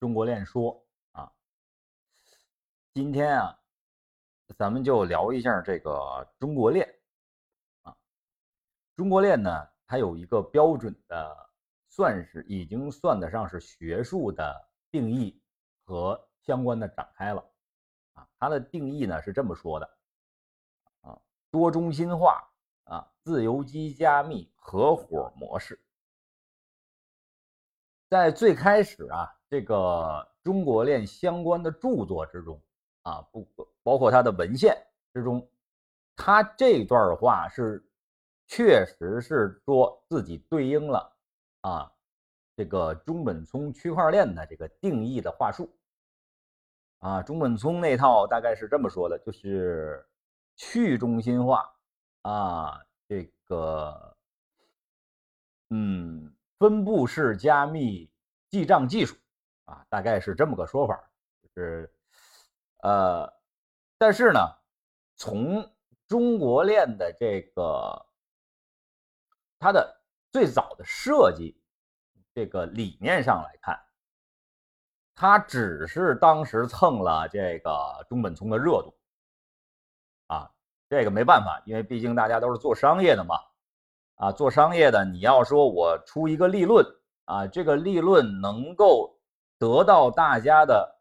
[0.00, 1.30] 中国链说啊，
[2.94, 3.60] 今天啊，
[4.56, 6.88] 咱们就聊一下这个中国链
[7.82, 7.94] 啊。
[8.96, 11.50] 中国链呢，它有一个标准的，
[11.90, 15.38] 算是已经算得上是学术的定义
[15.84, 17.52] 和相关的展开了
[18.14, 18.26] 啊。
[18.38, 19.98] 它的定义呢是这么说的
[21.02, 21.20] 啊，
[21.50, 22.42] 多中心化
[22.84, 25.78] 啊，自由基加密合伙模式。
[28.08, 32.62] 在最开始啊，这个中国链相关的著作之中
[33.02, 33.46] 啊，不
[33.82, 34.74] 包括它的文献
[35.12, 35.46] 之中，
[36.16, 37.84] 他这段话是
[38.46, 41.16] 确实是说自己对应了
[41.62, 41.92] 啊
[42.56, 45.68] 这个中本聪区块链的这个定义的话术
[47.00, 50.08] 啊，中本聪那套大概是这么说的，就是
[50.56, 51.70] 去中心化
[52.22, 54.16] 啊，这个
[55.70, 56.32] 嗯。
[56.60, 58.10] 分布式加密
[58.50, 59.16] 记账技术
[59.70, 61.00] 啊，大概是这么个说法，
[61.42, 61.94] 就是
[62.82, 63.32] 呃，
[63.96, 64.40] 但是呢，
[65.14, 65.64] 从
[66.08, 68.06] 中国链的这个
[69.60, 71.56] 它的最早的设计
[72.34, 73.80] 这个理念上来看，
[75.14, 78.92] 它只是当时蹭了这个中本聪的热度
[80.26, 80.50] 啊，
[80.88, 83.36] 这个没办法，因为毕竟大家都是做商业的嘛。
[84.16, 86.84] 啊，做商业的，你要说我出一个立论
[87.24, 89.18] 啊，这个立论能够
[89.60, 90.98] 得到大家的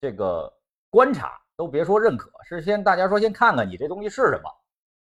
[0.00, 0.50] 这个
[0.88, 4.50] 观察，都别说认可，是先大家说先看看你这东西是什么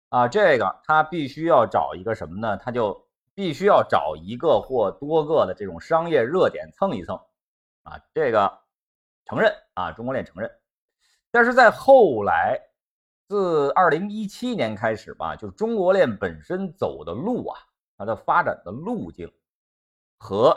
[0.09, 2.57] 啊，这个他必须要找一个什么呢？
[2.57, 7.15] 他就必须要找一个或多个的这种商业热点蹭一蹭
[7.85, 8.59] 啊，这个
[9.27, 10.51] 承认啊，中国链承认，
[11.31, 12.61] 但是在后来。
[13.29, 17.59] 自二零一七年开始吧，就中国链本身走的路啊，
[17.99, 19.29] 它的发展的路径
[20.17, 20.57] 和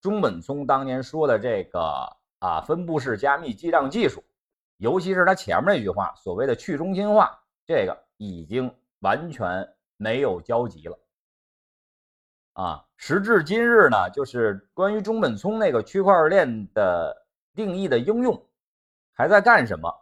[0.00, 4.22] 中本聪当年说的这个啊分布式加密记账技术，
[4.76, 10.98] 尤其是他前面那句话所谓的去中心化，这个已经完全没有交集了
[12.52, 12.84] 啊。
[12.96, 18.46] 时至今日呢，就是关于中本聪那个区块链的定义的应用
[19.12, 19.92] 还在干什么？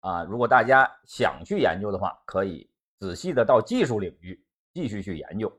[0.00, 5.50] 啊，如果大家想去研究的话，可以仔细的到技术领域继续去研究。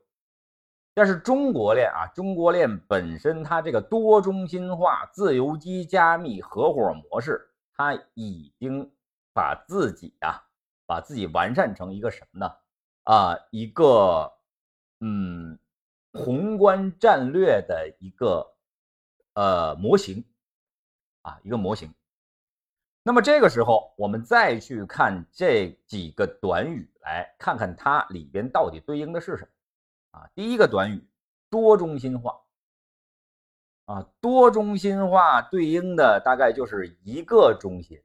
[0.96, 8.90] 但是中国链啊，中国链本身它这个多中心化、自由基加密合伙模式，它已经
[9.34, 10.42] 把自己啊，
[10.86, 12.56] 把自己完善成一个什么呢？
[13.04, 14.32] 啊，一个
[15.02, 15.60] 嗯，
[16.14, 18.56] 宏观战略的一个
[19.34, 20.24] 呃模型
[21.24, 21.94] 啊，一个模型。
[23.04, 29.50] 那么这个时候，我们再去看这几个短语，来看看它里边到底对应的是什么
[30.16, 30.30] 啊？
[30.34, 31.06] 第一个短语，
[31.50, 32.40] 多中心化
[33.84, 38.02] 啊，多中心化对应的大概就是一个中心，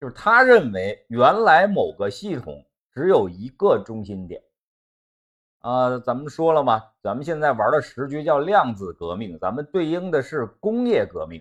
[0.00, 4.42] 就是他认为原来某个系统只有一个中心点
[5.60, 6.00] 啊。
[6.00, 11.40] 咱们说了嘛，咱们现在玩的时局叫量子革命，咱们对应的是工业革命。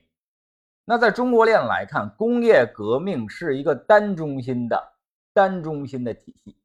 [0.85, 4.93] 那在中国链来看，工业革命是一个单中心的
[5.33, 6.60] 单中心的体系。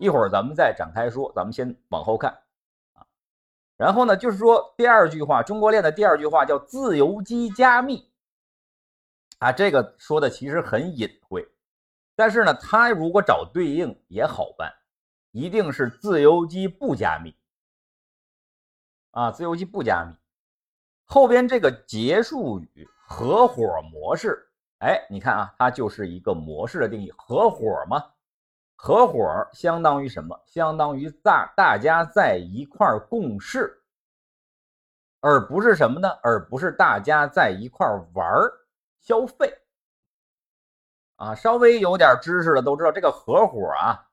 [0.00, 2.32] 一会儿咱们再展开说，咱们先往后看
[2.94, 3.06] 啊。
[3.76, 8.10] 然后呢，就是说第二句话，中国链的第二句话叫自由基加密
[9.40, 9.52] 啊。
[9.52, 11.46] 这个说的其实很隐晦，
[12.16, 14.72] 但是呢，它如果找对应也好办，
[15.32, 17.36] 一定是自由基不加密
[19.10, 20.14] 啊，自由基不加密。
[21.04, 28.02] 后边这个结束语合伙模式，哎，你看啊，它就是一个模式的定义，合伙嘛，
[28.82, 30.40] 合伙相当于什么？
[30.46, 33.78] 相当于大大家在一块共事，
[35.20, 36.08] 而不是什么呢？
[36.22, 38.26] 而不是大家在一块玩
[38.98, 39.52] 消费。
[41.16, 44.08] 啊，稍微有点知识的都知道，这个合伙啊。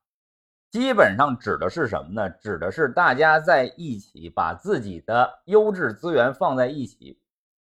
[0.70, 2.30] 基本上指的是什么呢？
[2.30, 7.18] 指的是大家在一起把自己的优质资源放在一起，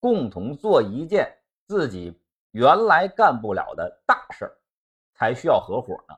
[0.00, 1.34] 共同做一件
[1.66, 4.52] 自己原来干不了的大事儿，
[5.14, 6.14] 才需要合伙呢，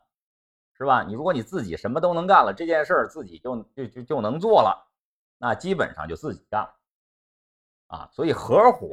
[0.83, 1.05] 是吧？
[1.05, 4.91] 你如果你自己什么都能干了，这件事儿自己就就就就能做了，
[5.39, 6.75] 那基本上就自己干了
[7.87, 8.09] 啊。
[8.13, 8.89] 所以合伙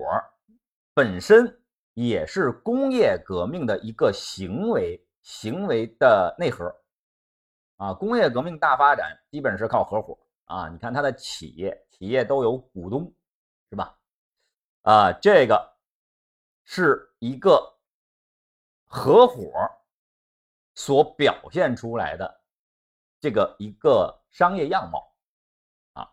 [0.93, 1.61] 本身
[1.95, 6.73] 也是工业革命的一个行为行为的内核。
[7.77, 10.67] 啊，工业革命大发展基本是靠合伙啊！
[10.67, 13.09] 你看它的企业，企业都有股东，
[13.69, 13.97] 是吧？
[14.81, 15.77] 啊，这个
[16.65, 17.57] 是一个
[18.85, 19.49] 合伙
[20.79, 22.41] 所表现出来的
[23.19, 25.13] 这个一个商业样貌
[25.91, 26.09] 啊。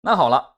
[0.00, 0.56] 那好了，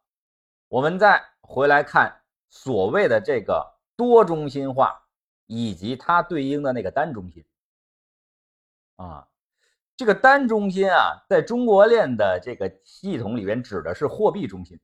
[0.68, 3.66] 我们再回来看所谓的这个
[3.96, 5.02] 多中心化
[5.46, 7.42] 以及它对应的那个单中心
[8.96, 9.26] 啊，
[9.96, 14.78] 这个单中心啊，在中国链的这个系统里边指的是货币中心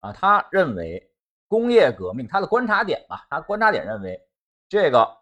[0.00, 1.12] 啊，他认为
[1.46, 4.26] 工业革命他的观察点吧，他观察点认为
[4.66, 5.21] 这个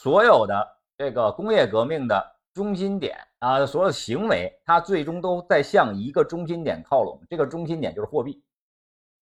[0.00, 2.38] 所有的这个工业革命的。
[2.54, 8.42] 中心点啊，所有的行为它最终都在向一个中心点靠拢，这个中心点就是货币，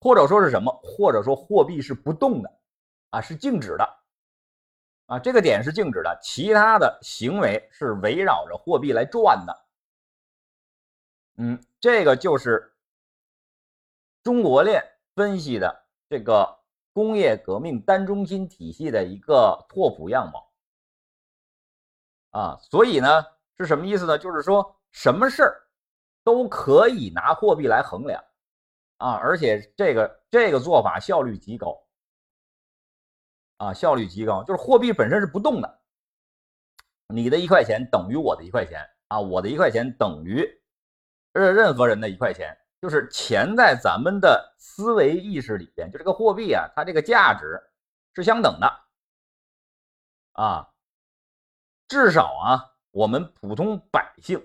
[0.00, 0.72] 或者说是什么？
[0.82, 2.50] 或者说货币是不动的
[3.10, 3.86] 啊，是静止的
[5.04, 9.66] 啊，这个点是静止的，其他的行为是围绕着货币来转的。
[11.36, 12.74] 嗯，这个就是
[14.22, 14.82] 中国链
[15.14, 16.58] 分析的这个
[16.94, 20.45] 工业革命单中心体系的一个拓扑样貌。
[22.36, 23.24] 啊，所以呢，
[23.56, 24.18] 是什么意思呢？
[24.18, 25.56] 就是说，什么事儿
[26.22, 28.22] 都可以拿货币来衡量
[28.98, 31.82] 啊，而且这个这个做法效率极高
[33.56, 35.80] 啊，效率极高，就是货币本身是不动的，
[37.06, 40.46] 你的一块钱等于我的一块钱啊，我的一块钱等于
[41.32, 47.58] 任任何人的一块钱，就是钱在咱们的思维意识里边，就这个货币啊，它这个价值
[48.14, 48.70] 是相等的
[50.32, 50.68] 啊。
[51.88, 54.44] 至少啊，我们普通百姓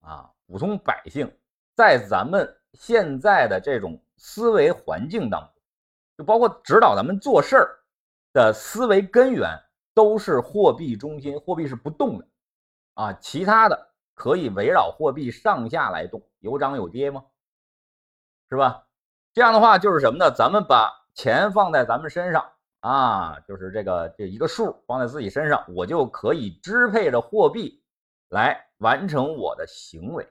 [0.00, 1.30] 啊，普通百姓
[1.74, 5.50] 在咱们现在的这种思维环境当中，
[6.18, 7.78] 就包括指导咱们做事儿
[8.32, 9.58] 的思维根源，
[9.94, 12.26] 都是货币中心，货币是不动的
[12.94, 17.24] 啊，其他的可以围绕货币上下来动，有涨有跌吗？
[18.50, 18.86] 是吧？
[19.32, 20.30] 这样的话就是什么呢？
[20.30, 22.52] 咱们把钱放在咱们身上。
[22.84, 27.82] 啊，就是这个这一个数放在自己身上，我就可以支配着货币
[28.28, 30.28] 来完成我的行为，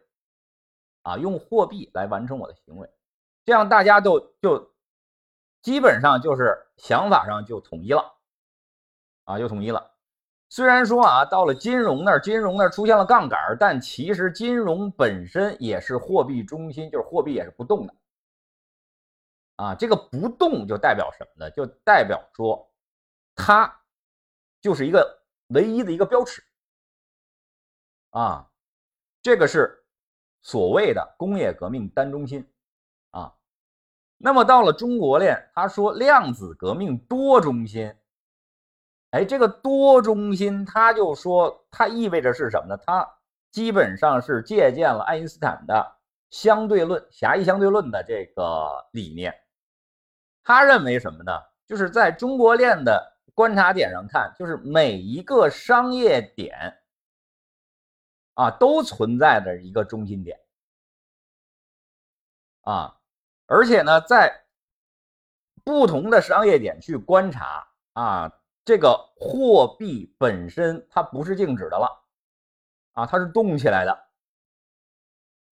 [1.02, 2.88] 啊，用货币来完成我的行为，
[3.44, 4.72] 这样大家都就
[5.64, 8.06] 基本上就是想法上就统一了，
[9.24, 9.92] 啊，就统一了。
[10.50, 17.96] 虽然说啊，到了金融那儿，金融那儿出现了杠杆，但其实金融本身也是货币中心，就是货币也是不动的。
[19.56, 21.52] 啊，这个不动就代表什么呢？
[21.52, 22.72] 就代表说，
[23.36, 23.82] 它
[24.62, 26.44] 就是一个唯一的一个标尺
[28.10, 28.50] 啊。
[29.22, 29.86] 这个是
[30.42, 32.52] 所谓的工业革命单中心
[33.12, 33.34] 啊。
[34.18, 37.96] 那么到了中国链，他说量子革命多中心。
[39.12, 42.78] 哎，这个多中心，他就说它意味着是什么呢？
[42.86, 43.08] 它
[43.52, 45.96] 基本上是借鉴了爱因斯坦的
[46.32, 49.32] 相对论、狭义相对论的这个理念。
[50.44, 51.32] 他认为什么呢？
[51.66, 56.78] 就是在中国链的观察点上看，就是每一个商业点
[58.34, 60.38] 啊，都存在着一个中心点
[62.62, 63.00] 啊，
[63.48, 64.46] 而且呢，在
[65.64, 68.32] 不同的商业点去观察啊，
[68.66, 72.06] 这个货币本身它不是静止的了
[72.92, 74.08] 啊，它是动起来的，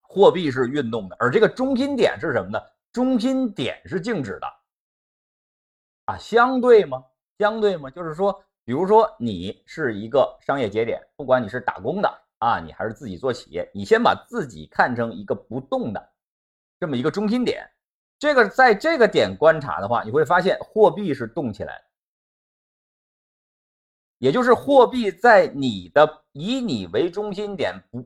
[0.02, 2.60] 货币是运动的，而这个中心点是什么呢？
[2.92, 4.61] 中心点是静止的。
[6.12, 7.02] 啊，相对吗？
[7.40, 7.90] 相对吗？
[7.90, 16.14] 就是说，比如说你是一个商业节点，不管你是打工的啊，你还是自己做企业，你先把自己看成一个不动的
[16.82, 17.66] 这么一个中心点。
[18.20, 21.84] 这个在这个点观察的话，你会发现货币是动起来的，
[24.18, 28.06] 也就是货币在你的以你为中心点不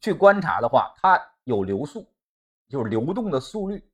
[0.00, 2.06] 去观察的话，它有流速，
[2.68, 3.89] 就是流动的速率。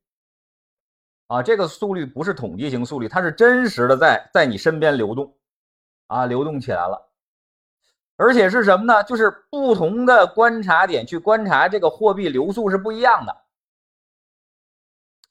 [1.27, 5.37] 啊，这个速率不是统计型速率，它是真实的在在你身边流动，
[6.07, 7.09] 啊，流动起来了，
[8.15, 9.03] 而且是什么呢？
[9.03, 13.35] 就是不同的观察点去观察这个货币流速是不一样的，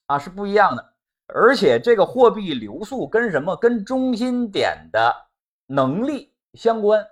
[0.07, 0.95] 啊，是不一样的，
[1.29, 3.57] 而且这个货币流速跟什么？
[3.57, 5.29] 跟中心点的
[5.65, 7.09] 能力相关，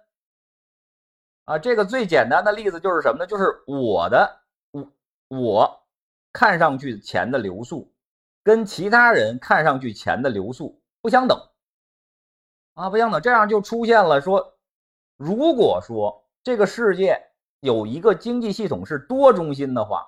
[1.47, 3.27] 啊，这个最简单的例子就是什么呢？
[3.27, 4.41] 就是我的
[4.73, 4.93] 我
[5.29, 5.87] 我
[6.35, 7.91] 看上去钱的流速。
[8.45, 11.37] 跟其他人看上去钱的流速不相等
[12.75, 14.59] 啊，不相等，这样就出现了说，
[15.17, 17.21] 如果说这个世界
[17.61, 20.07] 有一个经济系统是多中心的话，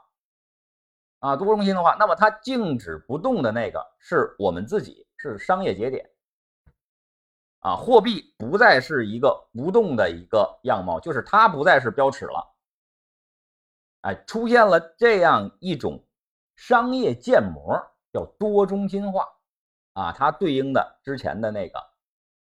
[1.20, 6.10] 啊，多中心的话，那么它静止不动的那个是我们自己，是商业节点，
[7.60, 12.54] 啊，货币不再是一个不动的一个样貌，就是它不再是标尺了，
[14.02, 16.04] 哎，出现了这样一种
[16.54, 17.80] 商业建模。
[18.16, 19.28] 叫多中心化，
[19.92, 21.78] 啊，它对应的之前的那个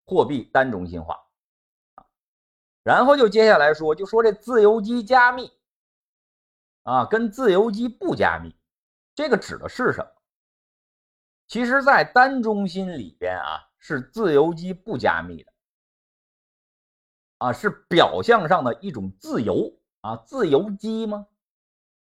[0.05, 1.27] 货币单中心化，
[1.95, 2.05] 啊，
[2.83, 5.51] 然后就接下来说，就说这自由基加密，
[6.83, 8.55] 啊，跟自由基不加密，
[9.13, 10.09] 这个指的是什么？
[11.47, 15.51] 其实，在单中心里边啊，是自由基不加密的，
[17.39, 21.27] 啊，是表象上的一种自由啊，自由基吗？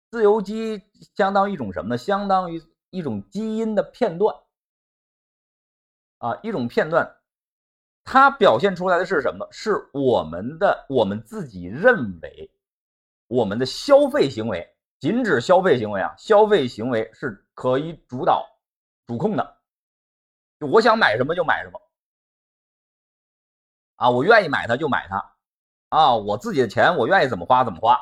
[0.09, 0.81] 自由基
[1.15, 1.97] 相当于一种什么呢？
[1.97, 2.59] 相当于
[2.91, 4.35] 一种基因的片段，
[6.19, 7.17] 啊，一种片段，
[8.03, 9.47] 它表现出来的是什么？
[9.51, 12.51] 是我们的我们自己认为，
[13.25, 18.47] 我们的消费行为，仅指消费行为啊，消费行为是可以主导。
[19.07, 19.57] 主控的，
[20.57, 21.81] 就我想买什么就买什么，
[23.97, 25.35] 啊，我愿意买它就买它，
[25.89, 27.99] 啊，我自己的钱我愿意怎么花怎么花，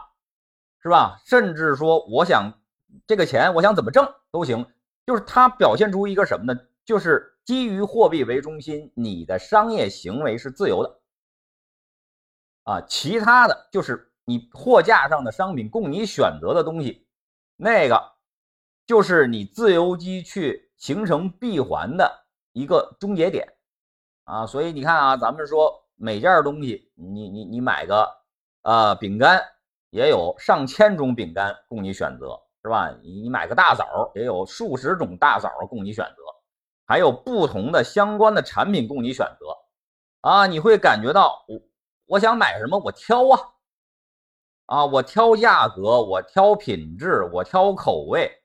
[0.83, 1.19] 是吧？
[1.25, 2.61] 甚至说我想
[3.07, 4.71] 这个钱我想怎么挣都行，
[5.09, 6.59] 就是它表现出一个什么呢？
[6.85, 10.99] 就是基于货币为中心，你的商业行为是自由的，
[12.65, 17.07] 啊，其他的就是你货架上的商品供你选择的东西，
[17.55, 17.99] 那个
[18.85, 20.67] 就是你自由基去。
[20.79, 22.09] 形成闭环的
[22.53, 23.45] 一个终结点
[24.23, 28.07] 啊，所以你看啊，咱们说每件东西，你你你买个
[28.61, 29.43] 呃饼干，
[29.89, 32.89] 也有上千种饼干供你选择，是吧？
[33.01, 36.23] 你买个大枣，也有数十种大枣供你选择，
[36.85, 39.57] 还有不同的相关的产品供你选择
[40.21, 41.61] 啊，你会感觉到我
[42.05, 43.39] 我想买什么，我挑啊
[44.65, 48.35] 啊，我挑价格，我挑品质，我挑口味。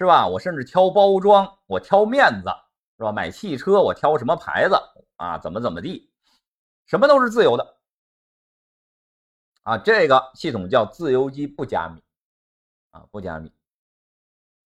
[0.00, 0.26] 是吧？
[0.26, 2.48] 我甚至挑包装，我挑面子，
[2.96, 3.12] 是吧？
[3.12, 4.74] 买汽车，我挑什么牌子
[5.16, 5.36] 啊？
[5.36, 6.10] 怎么怎么地，
[6.86, 7.76] 什么都是自由的
[9.64, 9.76] 啊！
[9.76, 12.02] 这个系统叫自由基不加密
[12.92, 13.52] 啊，不加密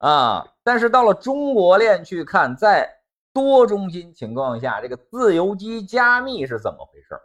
[0.06, 0.54] 啊。
[0.62, 2.88] 但是到了中国链去看，在
[3.32, 7.20] 多中心情况下，这个自由基加密是怎么回事？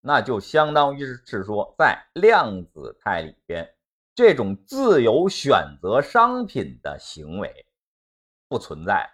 [0.00, 3.72] 那就相当于是说，在量子态里边。
[4.14, 7.66] 这种自由选择商品的行为
[8.48, 9.10] 不存在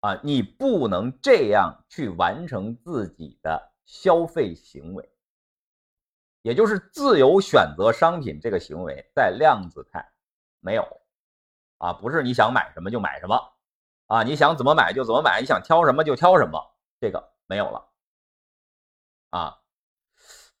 [0.00, 0.18] 啊！
[0.24, 5.08] 你不能这样去完成自己的消费行为，
[6.42, 10.09] 也就是自由选择商品这个行为在量子态
[10.60, 11.00] 没有
[11.78, 11.92] 啊！
[11.92, 13.52] 不是你想买什么就买什么
[14.06, 14.22] 啊！
[14.22, 16.58] 你想怎么买就怎么买，你想挑什么就挑什么，
[17.00, 17.88] 这个没有了
[19.30, 19.58] 啊！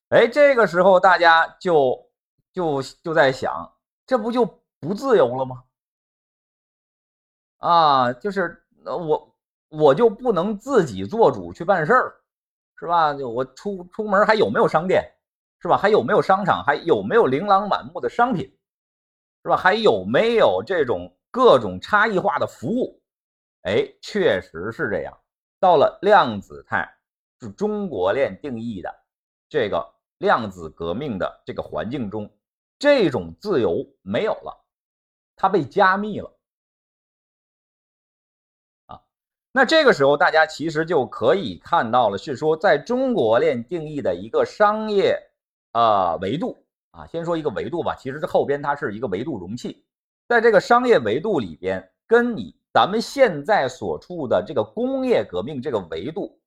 [0.08, 2.06] 哎，这个时候大家就。
[2.52, 3.72] 就就在想，
[4.04, 4.44] 这不就
[4.80, 5.62] 不自由了吗？
[7.58, 9.36] 啊，就是我
[9.68, 12.20] 我就不能自己做主去办事儿，
[12.76, 13.12] 是吧？
[13.12, 15.08] 我出出门还有没有商店，
[15.60, 15.76] 是吧？
[15.76, 16.64] 还有没有商场？
[16.64, 18.52] 还有没有琳琅满目的商品，
[19.42, 19.56] 是吧？
[19.56, 23.00] 还有没有这种各种差异化的服务？
[23.62, 25.16] 哎，确实是这样。
[25.58, 26.88] 到了量子态，
[27.40, 28.94] 是中国链定义的
[29.48, 32.30] 这个量子革命的这个环境中。
[32.78, 34.64] 这种自由没有了，
[35.36, 36.38] 它被加密了
[38.86, 39.02] 啊。
[39.52, 45.14] 那这个时候，大家其实就可以看到了，是说在中国链定义的一个商业
[45.72, 47.94] 啊维度啊，先说一个维度吧。
[47.96, 49.84] 其实这后边它是一个维度容器，
[50.28, 56.40] 在这个商业维度里边，跟你咱们现在所处的这个工业革命这个维度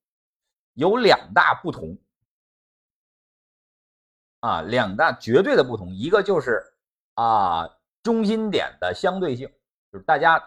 [0.74, 1.96] 有两大不同。
[4.40, 6.62] 啊，两大绝对的不同，一个就是
[7.14, 7.66] 啊，
[8.02, 9.48] 中心点的相对性，
[9.90, 10.38] 就是大家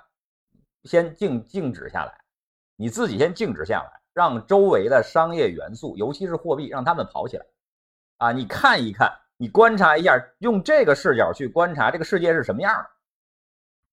[0.84, 2.22] 先静静止下来，
[2.76, 7.46] 你自己先静止下来，让周围的商业元素，尤其是货币，让他们跑起来。
[8.18, 12.90] 啊，你看一看，你观察一下，用这个视角去观察这个世界是什么样的，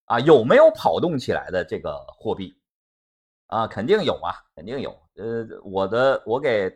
[0.06, 2.58] 啊，有没有跑动起来的这个货币？
[3.46, 4.90] 啊，肯定有啊，肯定有。
[5.16, 6.70] 呃，我的我给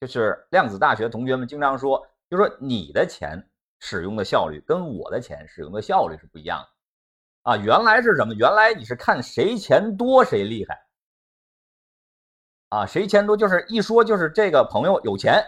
[0.00, 2.06] 就是量子大学同学们经常说。
[2.28, 3.44] 就说你的钱
[3.80, 7.56] 使用的效率跟我的钱使用的效率是不一样的啊！
[7.56, 8.32] 原来是什么？
[8.34, 10.86] 原来你是看谁钱多谁厉害
[12.68, 12.86] 啊！
[12.86, 15.44] 谁钱多就是一说就是这个朋友有钱，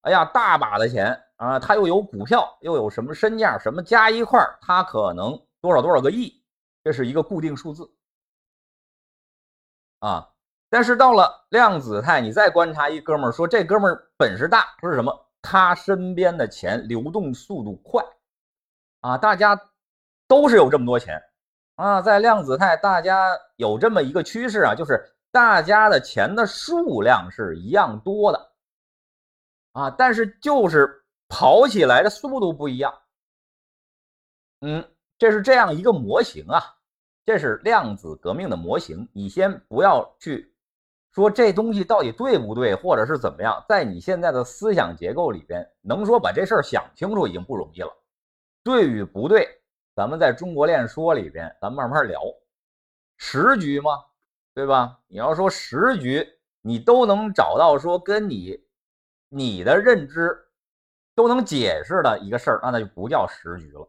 [0.00, 1.58] 哎呀，大把的钱啊！
[1.58, 6.30] 他又有股票，又有什么身价，什么加一块他可能多少多少个亿，
[6.84, 7.90] 这是一个固定数字
[10.00, 10.28] 啊！
[10.68, 15.26] 但是到了量子态，你再观察一哥们儿，说这哥们儿本事大是什么？
[15.40, 18.04] 他身边的钱流动速度快，
[19.00, 19.58] 啊，大家
[20.28, 21.18] 都是有这么多钱
[21.76, 28.52] 啊，在量子态，大家有这么一个趋势啊，就是大家的钱的数量是一样多的，
[29.72, 30.99] 啊，但是就是
[31.30, 32.92] 跑起来的速度不一样。
[34.60, 36.60] 嗯，这是这样一个模型啊，
[37.24, 40.52] 这是量子革命的模型，你先不要去。
[41.12, 47.90] 说这东西到底对不对，或者是怎么样，在你现在的思想结构里边，能说把这事儿想清楚已经不容易了。
[48.62, 49.48] 对与不对，
[49.94, 52.20] 咱们在中国链说里边，咱慢慢聊。
[53.16, 53.92] 十局吗？
[54.52, 55.00] 对吧？
[55.06, 56.26] 你要说十局，
[56.60, 58.62] 你都能找到说跟你
[59.28, 60.36] 你的认知
[61.14, 63.88] 都能解释的一个事儿，那那就不叫时局了，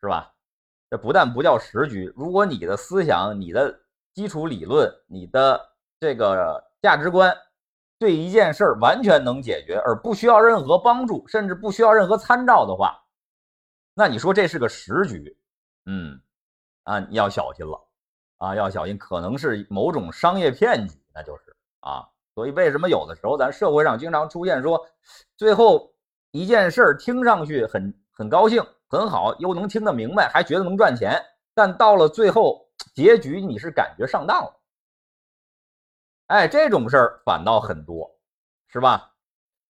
[0.00, 0.32] 是吧？
[0.90, 3.80] 这不但不叫时局，如果你的思想、你的
[4.14, 5.60] 基础理论、你的
[6.00, 7.36] 这个价值观
[7.98, 13.00] 对一件事儿完全能解决，而不需要任何帮助，甚至不需要任何参照的话，
[13.94, 15.36] 那你说这是个时局，
[15.86, 16.20] 嗯，
[16.84, 17.86] 啊，你要小心了。
[18.38, 22.08] 啊，要小心，可能是某种商业骗局，那就是啊。
[22.34, 24.80] 所以为什么有的时候咱社会上经常出现说，
[25.36, 25.92] 最后
[26.30, 31.20] 一件事儿听上去很很高兴、很好，又能听得明白，还觉得能赚钱，
[31.54, 34.60] 但到了最后结局你是感觉上当了。
[36.28, 38.08] 哎，这种事儿反倒很多，
[38.68, 39.12] 是吧？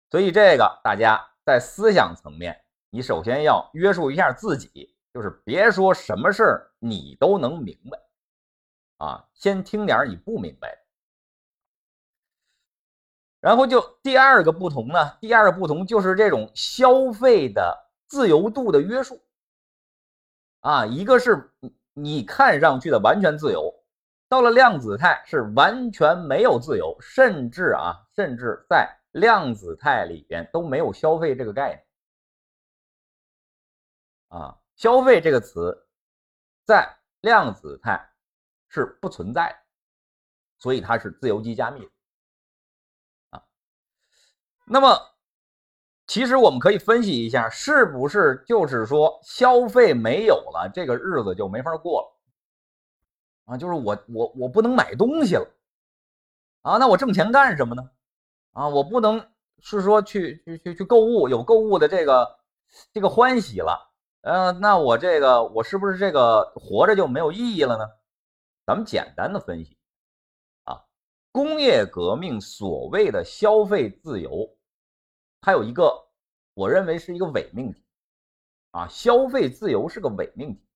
[0.09, 2.57] 所以这个大家在思想层面，
[2.89, 8.00] 你首先要约束一下自己，就是别说什么事儿你都能明白。
[9.05, 10.81] 啊，先听点你不明白的，
[13.45, 15.17] 然后就第二个不同呢。
[15.21, 19.21] 第二个不同就是这种消费的自由度的约束。
[20.61, 21.53] 啊，一个是
[21.93, 23.71] 你看上去的完全自由，
[24.27, 31.85] 到了量子态是完全没有自由，甚至啊，甚至在量子态里边都没有消费这个概念。
[34.41, 35.87] 啊，消费这个词
[36.65, 38.03] 在量子态。
[38.67, 39.57] 是不存在的，
[40.57, 41.91] 所以它是自由基加密的。
[44.65, 45.00] 那么，
[46.07, 53.57] 其实我们可以分析一下，是不是就是说消费没有了，这个日子就没法过了啊？
[53.57, 55.48] 就是我我我不能买东西了
[56.62, 56.77] 啊？
[56.77, 57.89] 那我挣钱干什么呢？
[58.53, 59.24] 啊，我不能
[59.60, 62.39] 是说去去去去购物，有购物的这个
[62.91, 63.91] 这个欢喜了，
[64.22, 67.86] 嗯，那我这个我是不是这个活着就没有意义了呢？
[68.65, 69.77] 咱们简单的分析，
[70.63, 70.81] 啊，
[71.31, 74.54] 工业革命所谓的消费自由，
[75.46, 75.94] 它有一个，
[76.55, 77.86] 我认为是一个伪命题，
[78.72, 80.68] 啊，消费自由是个伪命题，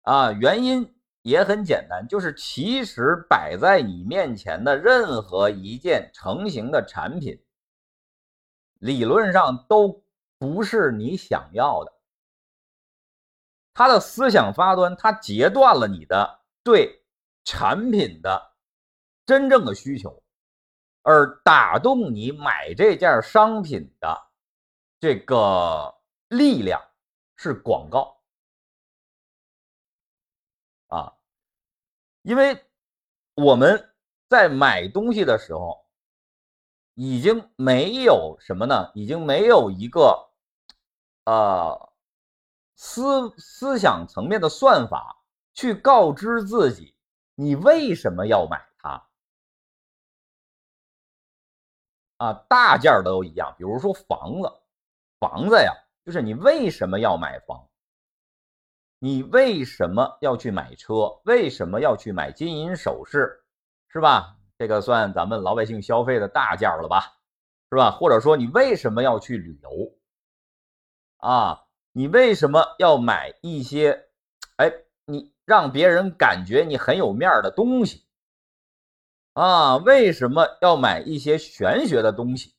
[0.00, 7.40] 啊，原因也很简单，就是其实摆在你面前的任何一件成型的产品，
[8.80, 10.04] 理论上都
[10.38, 11.92] 不是你想要的，
[13.72, 16.40] 它的思想发端，它截断了你的。
[16.64, 17.04] 对
[17.44, 18.54] 产品的
[19.26, 20.21] 真正的需求，
[21.02, 24.30] 而打动你买这件商品的
[24.98, 25.94] 这个
[26.28, 26.80] 力量
[27.36, 28.20] 是广告
[30.88, 31.12] 啊，
[32.22, 32.64] 因为
[33.34, 33.94] 我们
[34.28, 35.84] 在买东西的时候，
[36.94, 38.90] 已经没有什么呢？
[38.94, 40.30] 已经没有一个
[41.24, 41.92] 呃
[42.76, 45.18] 思思想层面的算法。
[45.54, 46.94] 去告知自己，
[47.34, 48.66] 你为什么要买
[52.22, 53.52] 啊，大件都一样。
[53.58, 54.52] 比如说房子，
[55.18, 55.72] 房子呀，
[56.06, 57.68] 就是你为什么要买房？
[59.00, 61.20] 你为什么要去买车？
[61.24, 63.42] 为什么要去买金银首饰？
[63.88, 64.36] 是吧？
[64.56, 67.12] 这个算咱们老百姓消费的大件了吧？
[67.72, 67.90] 是吧？
[67.90, 69.70] 或者说你为什么要去旅游？
[71.16, 74.08] 啊，你为什么要买一些？
[74.58, 74.72] 哎，
[75.06, 75.32] 你。
[75.44, 78.01] 让别人感觉你很有面的东西
[79.32, 79.76] 啊？
[79.76, 82.54] 为什么要买一些玄学的东西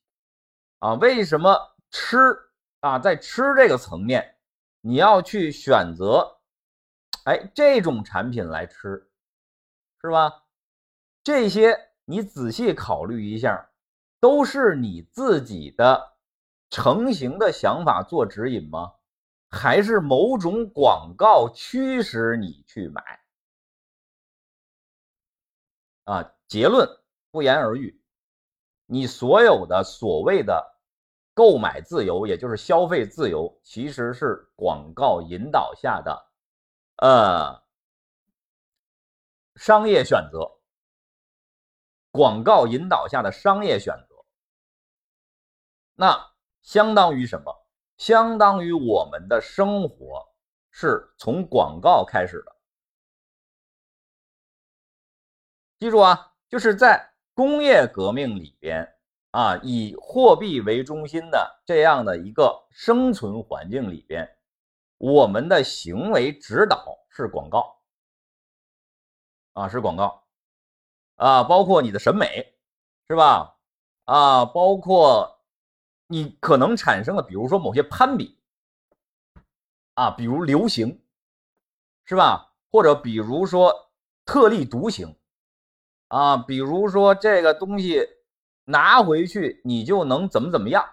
[0.79, 0.93] 啊？
[0.95, 2.17] 为什么吃
[2.79, 2.97] 啊？
[2.99, 4.37] 在吃这个层面，
[4.81, 6.39] 你要去选择
[7.25, 9.09] 哎这种产品来吃，
[10.01, 10.43] 是吧？
[11.23, 13.69] 这些你仔细考虑一下，
[14.19, 16.15] 都是你自己的
[16.69, 18.93] 成型的想法做指引吗？
[19.49, 23.21] 还是某种广告驱使你去买
[26.05, 26.33] 啊？
[26.53, 26.87] 结论
[27.31, 27.99] 不言而喻，
[28.85, 30.63] 你所有的所谓的
[31.33, 36.31] 购买自由，也就是消费自由，其实是广告引导下的
[36.97, 37.59] 呃
[39.55, 40.59] 商业选择，
[42.11, 44.23] 广告引导下的商业选择，
[45.95, 47.65] 那相当于什么？
[47.97, 50.23] 相当于我们的生活
[50.69, 52.55] 是从广告开始的。
[55.79, 58.87] 记住啊，就是在工业革命里边
[59.31, 64.37] 啊，以货币为中心的这样的一个生存环境里边，
[64.99, 67.81] 我们的行为指导是广告
[69.53, 70.27] 啊，是广告
[71.15, 72.53] 啊，包括你的审美，
[73.07, 73.57] 是吧？
[74.05, 75.31] 啊，包括。
[76.07, 78.37] 你可能产生了，比如说某些攀比，
[79.95, 81.03] 啊，比如流行，
[82.05, 82.53] 是吧？
[82.71, 83.73] 或者比如说
[84.23, 85.15] 特立独行
[86.13, 88.07] 啊，比如说这个东西
[88.65, 90.87] 拿回去你就能怎么怎么样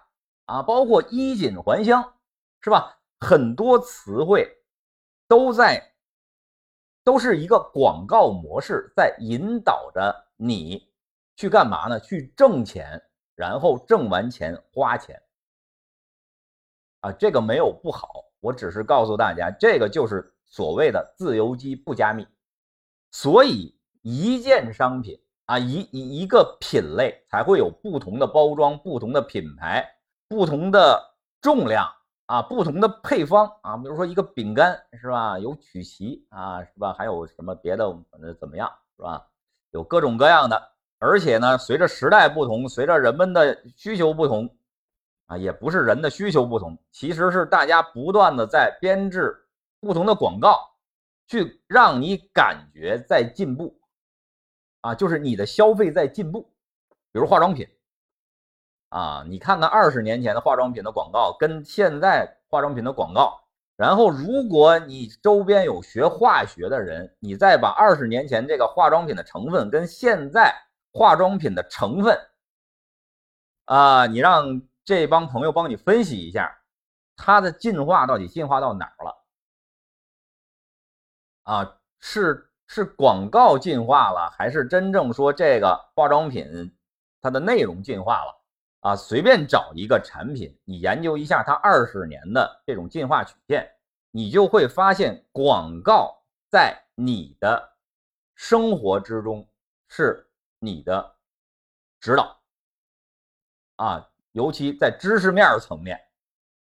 [0.45, 2.15] 啊，包括衣锦还乡，
[2.59, 2.99] 是吧？
[3.19, 4.49] 很多词汇
[5.27, 5.93] 都在
[7.03, 10.91] 都是一个广告模式，在引导着你
[11.35, 11.99] 去干嘛呢？
[11.99, 12.99] 去挣钱，
[13.35, 15.21] 然后挣完钱花钱
[17.01, 22.27] 啊，这个没有不好，我只是告诉大家，这个就是所谓的自由基不加密。
[23.11, 29.87] 所以，一件商品啊，一一一个品类才会有不同的包装、不同的品牌、
[30.27, 30.99] 不同的
[31.41, 31.87] 重量
[32.25, 33.77] 啊、不同的配方啊。
[33.77, 35.37] 比如说一个饼干是吧？
[35.37, 36.93] 有曲奇啊是吧？
[36.97, 39.27] 还有什么别的呃怎么样是吧？
[39.71, 44.49] 有各种各样的，而且呢，随着时代不同，随着人们的需求不同
[45.27, 49.35] 啊，也不是人的需求不同，其实是大家不断的在编制
[49.79, 50.69] 不同的广告。
[51.27, 53.79] 去让你感觉在进步，
[54.81, 56.51] 啊，就是你的消费在进步。
[57.11, 57.67] 比如化妆品，
[58.89, 63.41] 啊，你看看二十年前的化妆品的广告跟现在化妆品的广告，
[63.75, 70.55] 然后如果你周边有学化学的人，你再把二十年前这个化妆品的成分跟现在
[70.93, 72.17] 化妆品的成分，
[73.65, 76.61] 啊，你让这帮朋友帮你分析一下，
[77.15, 79.25] 它的进化到底进化到哪儿了？
[81.43, 86.73] 啊，是是广告进化了，还是真正说这个化妆品
[87.21, 88.41] 它的内容进化了？
[88.79, 93.69] 啊，随便找一个产品，你研究一下它二十年的这种进化曲线，
[94.09, 96.17] 你就会发现广告
[96.49, 97.61] 在你的
[98.35, 99.45] 生活之中
[99.89, 100.25] 是
[100.59, 101.13] 你的
[101.99, 102.39] 指导
[103.75, 105.99] 啊，尤其在知识面层面，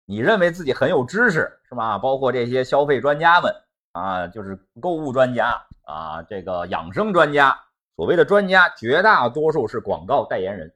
[0.04, 1.96] 你认为自己很有知识是吧？
[1.96, 3.54] 包括这些消费专家们。
[3.92, 5.62] 啊，就是购物专家
[5.92, 7.54] 啊，这个养生专家，
[7.96, 10.74] 所谓的专家，绝大多数是广告代言人，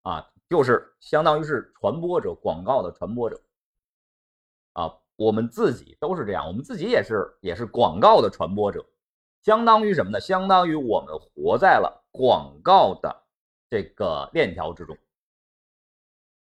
[0.00, 3.38] 啊，就是相当于是传播者，广告的传播者，
[4.72, 8.82] 啊，我们自己都是这样，我们自己也是也是广告的传播者，
[9.42, 10.18] 相当于什么呢？
[10.18, 13.14] 相当于我们活在了广告的
[13.68, 14.96] 这个链条之中，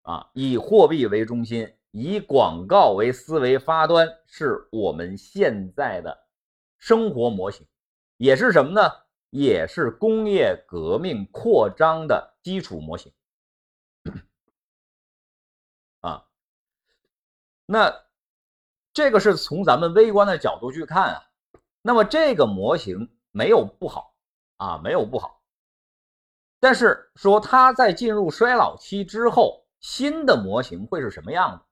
[0.03, 1.73] 啊，以货币为中心。
[1.92, 6.25] 以广告为思维发端，是我们现在的
[6.78, 7.66] 生活模型，
[8.16, 8.90] 也是什么呢？
[9.30, 13.12] 也是工业革命扩张的基础模型。
[16.00, 16.26] 啊，
[17.66, 18.04] 那
[18.92, 21.22] 这个是从咱们微观的角度去看啊。
[21.82, 24.14] 那么这个模型没有不好
[24.56, 25.42] 啊，没有不好。
[26.60, 31.62] 但是说它在进入衰老期之后，新的模型会是什么样的？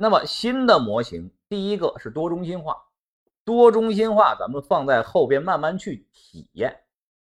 [0.00, 2.87] 那么新的模型，第一个是多中心化，
[3.48, 6.78] 多中心化咱们放在后边慢慢去体验，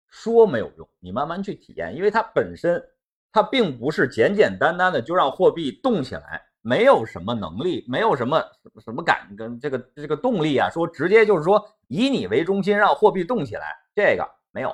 [0.08, 2.82] 说没有用，你慢慢去体验，因为它本身
[3.30, 8.42] 它并不是简简单单的就让货币动起来，没有什么能力，没有什么
[8.80, 14.74] 什么感跟这个这个动力啊，说直接就是说以你为中心让货币动起来，这个没有。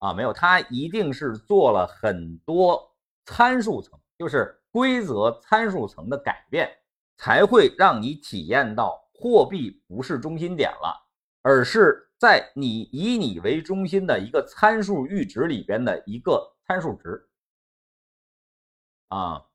[0.00, 2.78] 啊，没有，它一定是做了很多
[3.24, 6.70] 参数层，就是规则参数层的改变。
[7.14, 11.06] 才会让你体验到货币不是中心点了，
[11.42, 17.30] 而是在你以你为中心的一个参数阈值里边的一个参数值
[19.06, 19.46] 啊。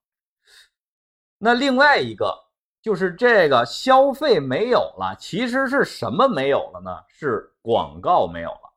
[1.37, 2.33] 那另外一个
[2.81, 7.03] 就是这个消费没有了，其实是什么没有了呢？
[7.09, 8.73] 是广告没有了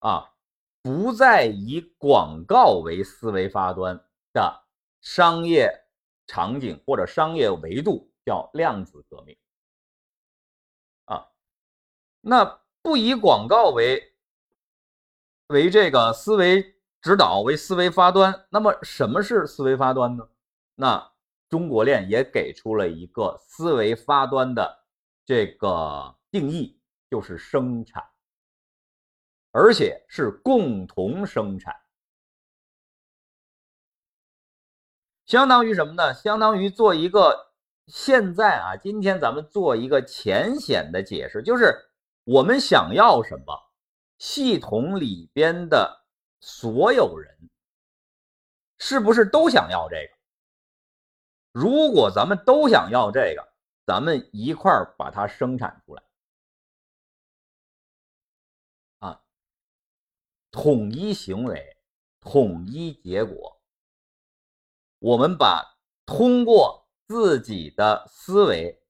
[0.00, 0.32] 啊，
[0.82, 4.64] 不再以广告为思维发端的
[5.00, 5.70] 商业。
[6.26, 9.36] 场景或者商业维度叫量子革命
[11.06, 11.32] 啊，
[12.20, 14.14] 那不以广告为
[15.48, 20.28] 为这个思维指导为思维发端，那么什么是思维发端呢？
[20.76, 21.12] 那
[21.48, 24.84] 中国链也给出了一个思维发端的
[25.26, 28.08] 这个定义，就是生产，
[29.50, 31.74] 而且是共同生产。
[35.26, 36.14] 相当于什么呢？
[36.14, 37.49] 相当于做一个
[37.90, 41.74] 现在啊，今天咱们做一个浅显的解释，就是
[42.24, 43.52] 我们想要什么，
[44.18, 46.06] 系统里边的
[46.40, 47.50] 所有人
[48.78, 50.20] 是不是都想要这个？
[51.52, 53.52] 如果咱们都想要这个，
[53.84, 56.02] 咱们一块儿把它生产出来
[59.00, 59.20] 啊，
[60.52, 61.76] 统一行为，
[62.20, 63.60] 统一结果。
[65.00, 65.76] 我们把
[66.06, 66.79] 通过
[67.10, 68.80] 自己的思维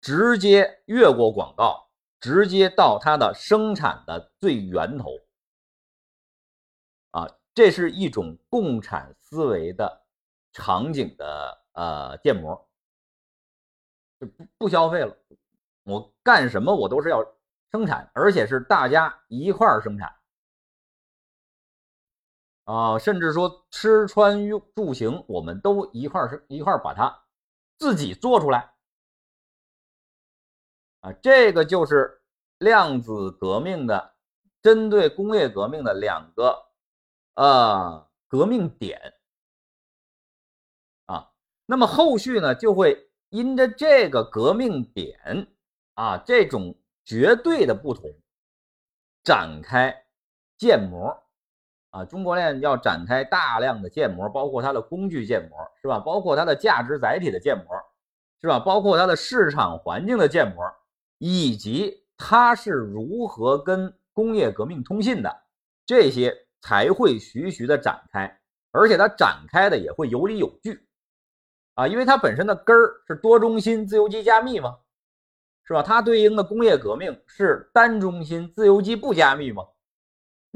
[0.00, 5.10] 直接越过广告，直接到它的生产的最源头。
[7.10, 10.06] 啊，这是一种共产思维的
[10.52, 12.54] 场景的呃建模，
[14.20, 15.16] 就不不消费了，
[15.82, 17.20] 我干什么我都是要
[17.72, 20.14] 生产，而且是大家一块生产。
[22.62, 27.25] 啊，甚至说吃穿用住行，我们都一块儿一块把它
[27.78, 28.74] 自己做出来。
[31.00, 32.22] 啊，这个就是
[32.58, 34.16] 量子革命的
[34.62, 36.72] 针对工业革命的两个
[37.34, 39.14] 呃革命点。
[41.04, 41.32] 啊，
[41.66, 45.54] 那么后续呢，就会因着这个革命点
[45.94, 48.10] 啊这种绝对的不同，
[49.22, 50.06] 展开
[50.56, 51.25] 建模。
[51.90, 55.98] 啊，中国链要展开大量的建模，包括它的工具建模，是吧？
[55.98, 57.64] 包括它的价值载体的建模，
[58.40, 58.58] 是吧？
[58.58, 60.62] 包括它的市场环境的建模，
[61.18, 65.34] 以及它是如何跟工业革命通信的，
[65.86, 68.40] 这些才会徐徐的展开，
[68.72, 70.86] 而且它展开的也会有理有据，
[71.76, 74.76] 啊，因为它本身的根儿是多中心自由基加密嘛，
[75.64, 75.82] 是吧？
[75.82, 79.64] 它对应的工业革命是单中心自由基不加密嘛。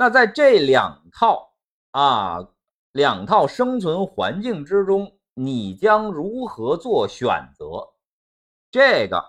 [0.01, 1.53] 那在这两套
[1.91, 2.39] 啊
[2.93, 7.87] 两套生存环境之中，你将如何做选择？
[8.71, 9.23] 这个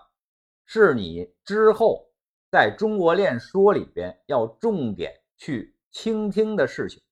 [0.64, 2.06] 是你之后
[2.50, 7.02] 在中国练说里边要重点去倾听的事情。